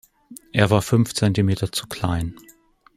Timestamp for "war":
0.71-0.81